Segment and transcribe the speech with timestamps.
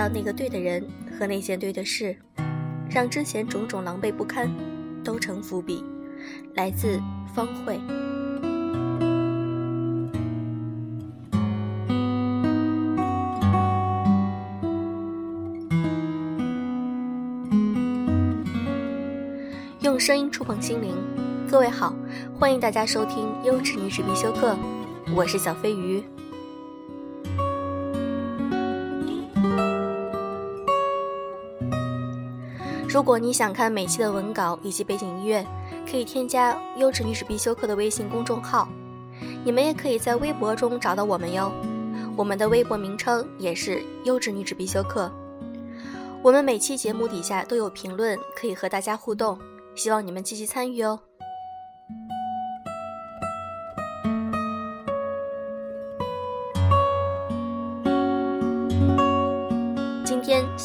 [0.00, 0.82] 到那个对的人
[1.12, 2.16] 和那件对的事，
[2.88, 4.50] 让之前种种狼狈不堪
[5.04, 5.84] 都成伏笔。
[6.54, 6.98] 来自
[7.34, 7.78] 方慧。
[19.80, 20.94] 用声音触碰心灵，
[21.46, 21.94] 各位好，
[22.38, 24.54] 欢迎大家收听《优质女子必修课》，
[25.14, 26.02] 我是小飞鱼。
[33.00, 35.42] 如果你想看每期的文稿以及背景音乐，
[35.90, 38.68] 可以添加“优质女子必修课”的微信公众号。
[39.42, 41.50] 你们也可以在微博中找到我们哟，
[42.14, 45.10] 我们的微博名称也是“优质女子必修课”。
[46.22, 49.38] 我们每期节目底下都有评论，可以和大家互动。
[49.74, 51.00] 希望你们积极参与哦。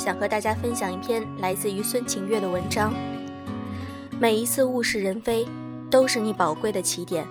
[0.06, 2.94] 想和大家分享一篇来自于孙晴月的文章。
[4.20, 5.48] 每一次物是人非，
[5.90, 7.28] 都是你宝贵的起点。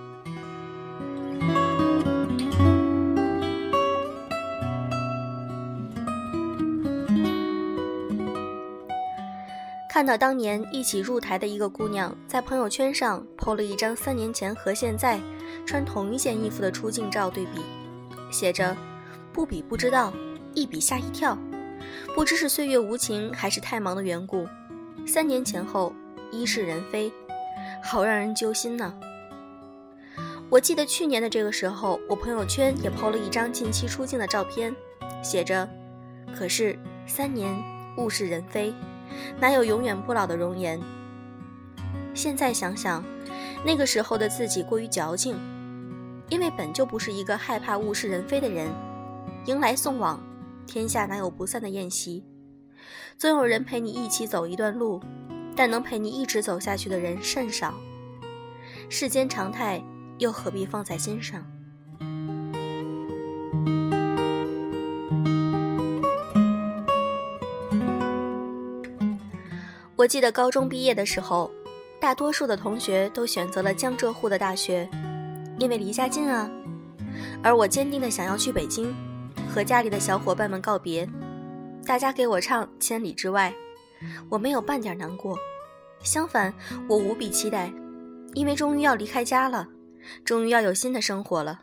[9.89, 15.21] 看到当年一起入台的一个姑娘在朋友圈上 PO 了一张三年前和现在
[15.65, 17.61] 穿同一件衣服的出镜照对比，
[18.33, 18.77] 写着
[19.33, 20.13] “不比不知道，
[20.55, 21.39] 一比吓一跳”，
[22.15, 24.47] 不知是岁月无情还是太忙的缘故，
[25.05, 25.93] 三年前后
[26.31, 27.13] 一是人非，
[27.83, 28.95] 好让人揪心呢。
[30.49, 34.73] 我记得去年的这个时候，我朋友圈也抛了一张近期出镜的照片，
[35.25, 35.69] 写着
[36.33, 37.53] “可是三年
[37.97, 38.73] 物是人非”。
[39.41, 40.81] 哪有永远不老的容颜？
[42.15, 43.05] 现在想想，
[43.67, 45.37] 那个时候的自己过于矫情，
[46.29, 48.71] 因为本就不是一个害怕物是人非的人。
[49.47, 50.23] 迎来送往，
[50.67, 52.25] 天下哪有不散的宴席？
[53.17, 55.01] 总有人陪你一起走一段路，
[55.55, 57.75] 但能陪你一直走下去的人甚少。
[58.89, 59.83] 世间常态，
[60.19, 61.45] 又何必放在心上？
[69.97, 71.51] 我记得高中毕业的时候，
[72.01, 74.89] 大多数的同学都选择了江浙沪的大学，
[75.59, 76.51] 因为离家近啊。
[77.43, 78.95] 而我坚定的想要去北京，
[79.55, 81.09] 和家里的小伙伴们告别。
[81.87, 83.55] 大家给我唱《千里之外》，
[84.29, 85.39] 我没有半点难过，
[86.03, 86.53] 相反，
[86.89, 87.73] 我无比期待，
[88.33, 89.69] 因为终于要离开家了，
[90.25, 91.61] 终于要有新的生活了。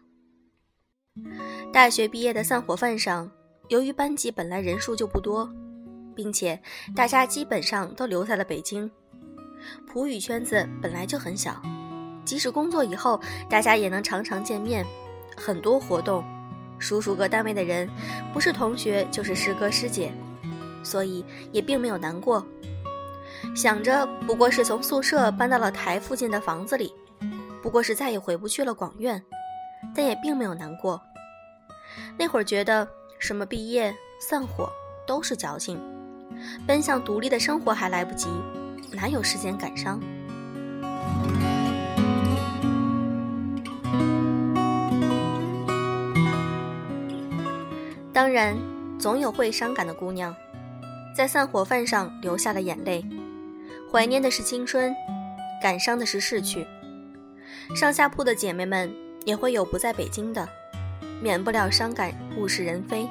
[1.74, 3.30] 大学毕业的散伙饭上，
[3.68, 5.52] 由于班级本来人数就不多。
[6.14, 6.62] 并且
[6.94, 8.92] 大家基本上都留在了北京，
[9.88, 11.60] 普语圈子本来就很小，
[12.26, 13.20] 即使工作以后，
[13.50, 14.86] 大家也能常常见面，
[15.38, 16.22] 很多活动，
[16.82, 17.88] 叔叔各单位的人，
[18.34, 20.12] 不是同学就是师哥师姐，
[20.84, 22.46] 所以也并没有难过。
[23.56, 26.92] 想着不过是从宿舍搬到了台附近的房子里，
[27.62, 29.22] 不过是再也回不去了广院，
[29.96, 31.00] 但也并没有难过。
[32.18, 32.88] 那会儿觉得
[33.20, 34.70] 什么毕业散伙
[35.06, 35.80] 都是矫情。
[36.66, 38.28] 奔向独立的生活还来不及，
[38.92, 40.00] 哪有时间感伤？
[48.22, 48.56] 当然，
[49.00, 50.32] 总有会伤感的姑娘，
[51.12, 53.04] 在散伙饭上流下了眼泪，
[53.92, 54.94] 怀念的是青春，
[55.60, 56.64] 感伤的是逝去。
[57.76, 58.94] 上下铺的姐妹们
[59.26, 60.48] 也会有不在北京的，
[61.20, 63.10] 免不了伤感物是人非，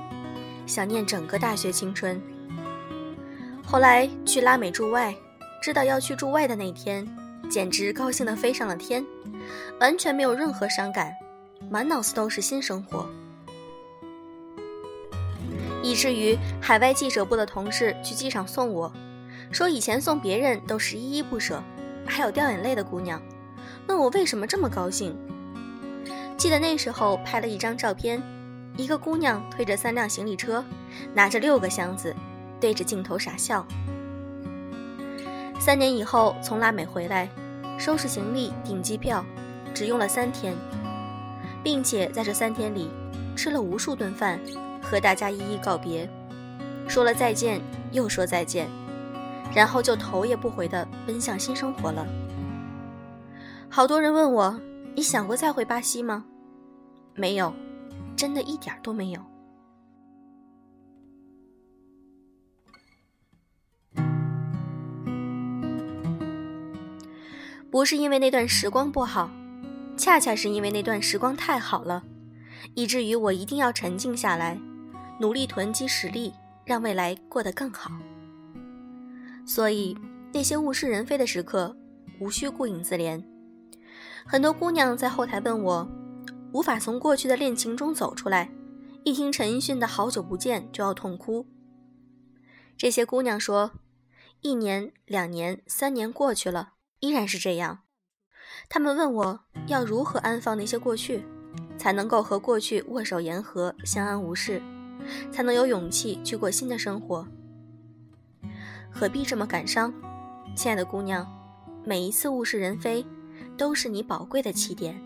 [0.65, 2.23] 想念整个大学青春。
[3.67, 5.13] 后来去拉美驻外，
[5.61, 7.05] 知道要去驻外的那天，
[7.51, 9.05] 简直高兴得飞上了天，
[9.81, 11.13] 完全没有任何伤感，
[11.69, 13.05] 满脑子都是新生活。
[15.91, 18.93] 以至于海外记者部的同事去机场送我，
[19.51, 21.61] 说以前送别人都是依依不舍，
[22.07, 23.21] 还有掉眼泪的姑娘，
[23.89, 25.19] 问我为什么这么高兴。
[26.37, 28.23] 记得那时候拍了一张照片，
[28.77, 30.65] 一个姑娘推着三辆行李车，
[31.13, 32.15] 拿着六个箱子。
[32.61, 33.67] 对着镜头傻笑。
[35.59, 37.29] 三年以后从拉美回来，
[37.79, 39.25] 收拾行李、订机票，
[39.75, 40.55] 只用了三天，
[41.65, 42.91] 并且在这三天里
[43.35, 44.39] 吃了无数顿饭，
[44.83, 46.09] 和大家一一告别，
[46.89, 47.61] 说了再见
[47.93, 48.69] 又说再见，
[49.55, 52.07] 然后就头也不回地奔向新生活了。
[53.69, 54.61] 好多人问我
[54.97, 56.25] ：“你想过再回巴西吗？”
[57.15, 57.53] 没有，
[58.17, 59.21] 真的一点都没有。
[67.71, 69.31] 不是因为那段时光不好，
[69.97, 72.03] 恰恰是因为那段时光太好了，
[72.75, 74.59] 以至于我一定要沉静下来，
[75.21, 76.33] 努力囤积实力，
[76.65, 77.91] 让未来过得更好。
[79.47, 79.95] 所以，
[80.33, 81.77] 那些物是人非的时刻，
[82.19, 83.23] 无需顾影自怜。
[84.27, 85.89] 很多姑娘在后台问我，
[86.53, 88.51] 无法从过去的恋情中走出来，
[89.05, 91.47] 一听陈奕迅的《好久不见》就要痛哭。
[92.79, 93.73] 这些姑娘说，
[94.41, 97.81] 一年、两年、三年过去了，依然是这样。
[98.71, 101.25] 她们问我要如何安放那些过去，
[101.77, 104.63] 才能够和过去握手言和、相安无事，
[105.31, 107.27] 才能有勇气去过新的生活。
[108.91, 109.93] 何必这么感伤，
[110.57, 111.27] 亲爱的姑娘？
[111.85, 113.05] 每一次物是人非。
[113.57, 114.99] 都是你宝贵的起点。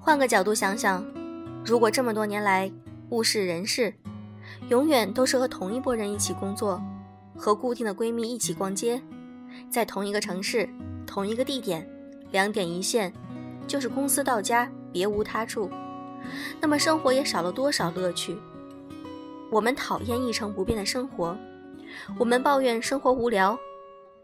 [0.00, 1.04] 换个角度想想，
[1.64, 2.70] 如果这么多年来
[3.10, 3.94] 物是人事，
[4.68, 6.82] 永远都是和同一拨人一起工作，
[7.36, 9.00] 和固定的闺蜜一起逛街，
[9.70, 10.68] 在同一个城市、
[11.06, 11.88] 同一个地点，
[12.32, 13.12] 两点一线，
[13.66, 15.70] 就是公司到家，别无他处，
[16.60, 18.36] 那么生活也少了多少乐趣？
[19.50, 21.36] 我们讨厌一成不变的生活，
[22.18, 23.58] 我们抱怨生活无聊，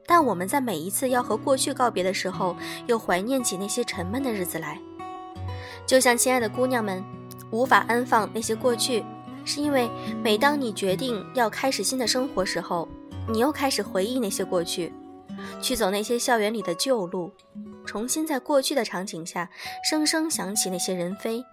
[0.06, 2.56] 但我们在每一次要和过去告别的时候，
[2.86, 4.80] 又怀念起那些沉闷的日子来。
[5.86, 7.04] 就像亲爱的姑娘们，
[7.50, 9.04] 无法安放那些过去，
[9.44, 9.88] 是因为
[10.22, 12.88] 每当你决定要开始新的生活时候，
[13.28, 14.92] 你又开始回忆那些过去，
[15.60, 17.32] 去走那些校园里的旧路，
[17.84, 19.50] 重新在过去的场景下，
[19.88, 21.44] 声声想起那些人非。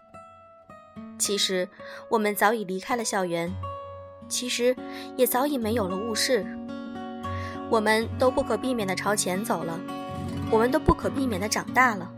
[1.18, 1.68] 其实，
[2.10, 3.52] 我们早已离开了校园，
[4.28, 4.76] 其实
[5.16, 6.46] 也早已没有了物事。
[7.70, 9.80] 我们都不可避免地朝前走了，
[10.52, 12.12] 我们都不可避免地长大了。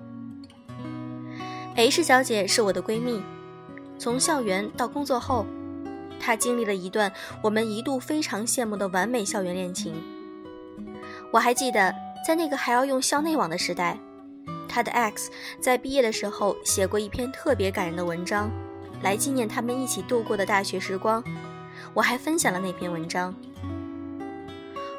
[1.76, 3.22] H 小姐是我的闺蜜，
[3.98, 5.46] 从校园到工作后，
[6.20, 9.96] 她经历了一段我们一度非常羡慕的完美校园恋情。
[11.32, 11.94] 我还记得，
[12.26, 13.98] 在那个还要用校内网的时代，
[14.68, 15.28] 他的 ex
[15.60, 18.50] 在毕业的时候写过一篇特别感人的文章。
[19.04, 21.24] 来纪念他们一起度过的大学时光，
[21.94, 23.32] 我还分享了那篇文章。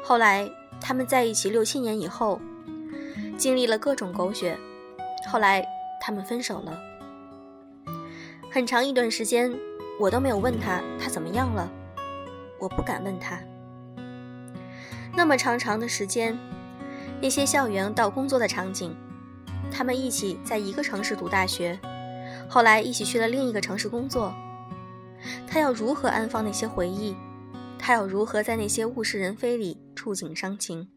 [0.01, 0.49] 后来
[0.79, 2.39] 他们在一起六七年以后，
[3.37, 4.57] 经历了各种狗血，
[5.27, 5.65] 后来
[5.99, 6.79] 他们分手了。
[8.49, 9.53] 很长一段时间，
[9.99, 11.69] 我都没有问他他怎么样了，
[12.57, 13.37] 我不敢问他。
[15.15, 16.37] 那么长长的时间，
[17.21, 18.95] 那些校园到工作的场景，
[19.71, 21.79] 他们一起在一个城市读大学。
[22.47, 24.33] 后来一起去了另一个城市工作，
[25.47, 27.15] 他要如何安放那些回忆？
[27.77, 30.87] 他要如何在那些物是人非里触景伤情？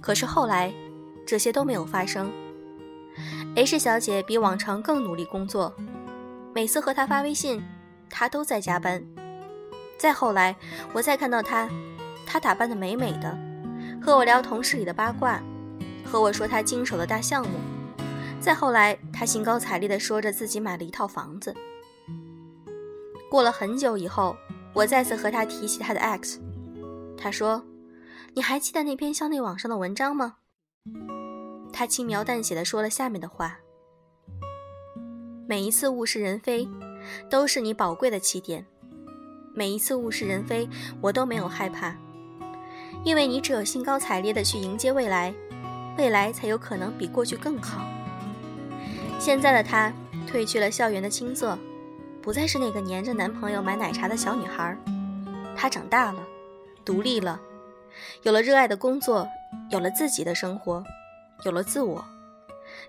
[0.00, 0.72] 可是后来，
[1.26, 2.30] 这些都没有发生。
[3.56, 5.74] H 小姐比往常更努力工作，
[6.54, 7.62] 每次和她发微信，
[8.10, 9.02] 她都在加班。
[9.96, 10.54] 再后来，
[10.92, 11.66] 我再看到她。
[12.26, 13.34] 她打扮的美美的，
[14.02, 15.40] 和我聊同事里的八卦，
[16.04, 17.58] 和我说她经手的大项目。
[18.38, 21.54] 再后来，她兴高采烈地说着自己买了一套房子。
[23.30, 24.36] 过了很久以后，
[24.74, 26.38] 我再次和她提起她的 X，
[27.16, 27.64] 她说
[28.36, 30.36] ：“你还记得那篇校内网上的文章吗？”
[31.78, 33.58] 他轻描淡写的说了下面的话
[35.46, 36.66] ：“每一次物是人非，
[37.28, 38.64] 都是你宝贵的起点。
[39.54, 40.66] 每一次物是人非，
[41.02, 41.94] 我都没有害怕。”
[43.04, 45.34] 因为你只有兴高采烈的去迎接未来，
[45.98, 47.86] 未来才有可能比过去更好。
[49.18, 49.92] 现在的她
[50.26, 51.58] 褪去了校园的青涩，
[52.22, 54.74] 不再是那个黏着男朋友买奶茶的小女孩。
[55.54, 56.26] 她长大了，
[56.86, 57.38] 独立了，
[58.22, 59.28] 有了热爱的工作，
[59.68, 60.82] 有了自己的生活，
[61.44, 62.04] 有了自我，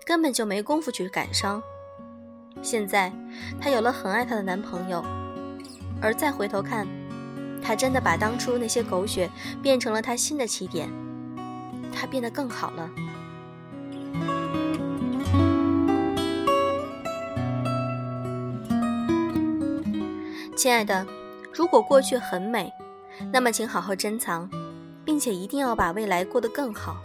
[0.04, 1.62] 根本就没工夫去感伤。
[2.62, 3.12] 现在
[3.60, 5.04] 她有了很爱她的男朋友，
[6.00, 6.86] 而再回头看。
[7.60, 9.28] 她真的把当初那些狗血
[9.62, 10.88] 变成了她新的起点，
[11.92, 12.90] 她变得更好了。
[20.56, 21.06] 亲爱的，
[21.52, 22.72] 如果过去很美，
[23.32, 24.48] 那么请好好珍藏，
[25.04, 26.96] 并且一定要把未来过得更好，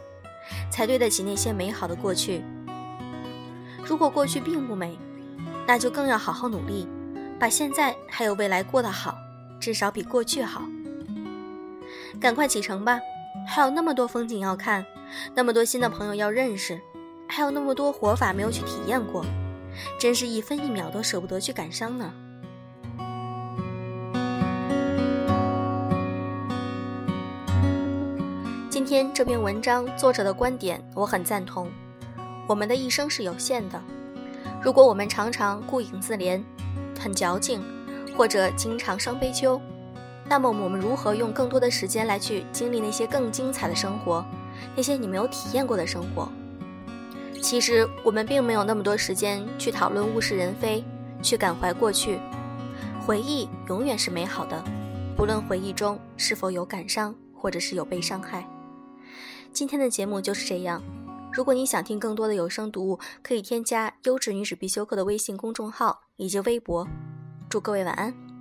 [0.69, 2.43] 才对得起那些美好的过去。
[3.83, 4.97] 如果过去并不美，
[5.67, 6.87] 那就更要好好努力，
[7.39, 9.17] 把现在还有未来过得好。
[9.59, 10.61] 至少比过去好。
[12.19, 12.99] 赶快启程吧，
[13.47, 14.85] 还有那么多风景要看，
[15.33, 16.79] 那么多新的朋友要认识，
[17.27, 19.25] 还有那么多活法没有去体验过，
[19.97, 22.13] 真是一分一秒都舍不得去感伤呢。
[28.93, 31.67] 天这篇文章作者的观点我很赞同。
[32.47, 33.81] 我们的一生是有限的，
[34.61, 36.39] 如果我们常常顾影自怜，
[36.99, 37.63] 很矫情。
[38.15, 39.59] 或者经常伤悲秋，
[40.29, 44.23] 那么我们如何用更多的时间来去经历那些更精彩的生活，
[44.75, 46.29] 那些你没有体验过的生活？
[47.41, 50.83] 其实我们并没有那么多时间去讨论物是人非，
[51.23, 52.19] 去感怀过去。
[53.07, 54.63] 回忆永远是美好的，
[55.17, 58.47] 不论回忆中是否有感伤，或者是有被伤害。
[59.53, 60.81] 今天的节目就是这样。
[61.31, 66.87] 如果你想听更多的有声读物，可以添加“优质女子必修课”的微信公众号以及微博。
[67.49, 68.32] 祝各位晚安。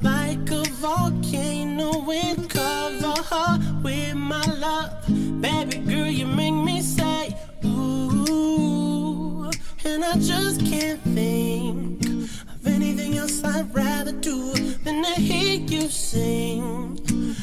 [0.00, 4.92] Like a volcano And cover her with my love.
[5.40, 9.50] Baby girl, you make me say ooh
[9.84, 14.52] And I just can't think Of anything else I'd rather do
[14.84, 16.98] Than to hear you sing.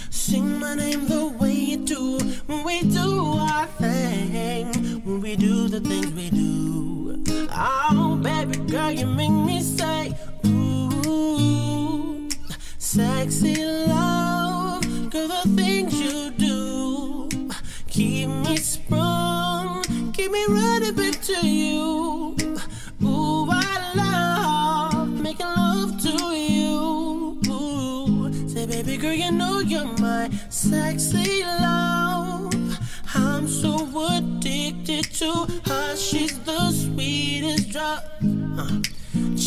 [0.09, 2.19] Sing my name the way you do.
[2.47, 6.53] When we do our thing When we do the things we do.
[7.55, 9.92] Oh, baby girl, you make me say,
[12.93, 13.55] sexy
[13.87, 15.09] love.
[15.09, 17.27] Girl, the things you do
[17.87, 19.81] keep me sprung,
[20.13, 22.35] keep me ready back to you.
[23.01, 27.41] Ooh, I love making love to you.
[27.47, 32.53] Ooh, say, baby girl, you know you're my sexy love.
[33.15, 33.73] I'm so
[34.13, 35.31] addicted to
[35.65, 35.95] her.
[35.95, 38.03] She's the sweetest drug.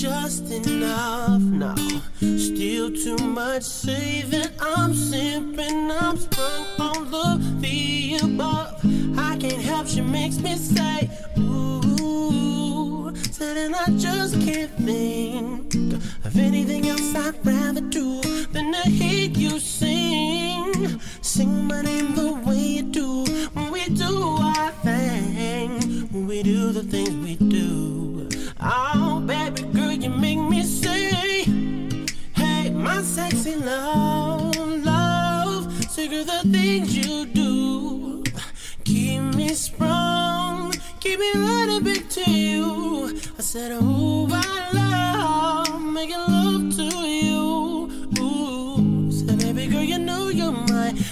[0.00, 1.74] Just enough now.
[2.18, 4.50] Still too much saving.
[4.60, 5.90] I'm simping.
[5.90, 8.78] I'm sprung on the, the above.
[9.18, 9.86] I can't help.
[9.86, 13.14] She makes me say, Ooh.
[13.30, 15.94] Said, and I just can't think
[16.26, 18.20] of anything else I'd rather do
[18.52, 21.00] than to hear you sing.
[21.22, 23.25] Sing my name the way you do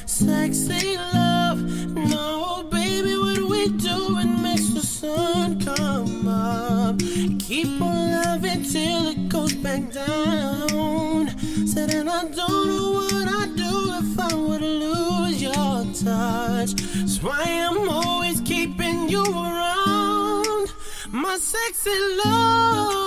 [0.07, 1.61] sexy love.
[1.95, 6.99] No, baby, what we do it makes the sun come up.
[7.41, 11.29] Keep on loving till it goes back down.
[11.67, 16.73] Said, and I don't know what I'd do if I would lose your touch.
[16.75, 20.73] That's why I'm always keeping you around.
[21.11, 23.05] My sexy love.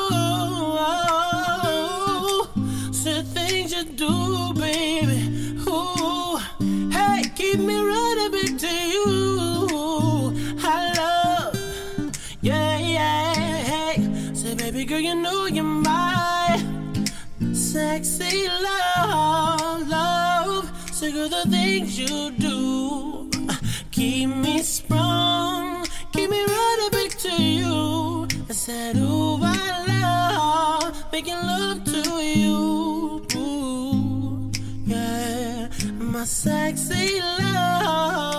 [2.92, 4.87] Said things you do, baby.
[31.18, 33.26] making love to you.
[33.36, 34.52] Ooh,
[34.86, 38.37] yeah, my sexy love.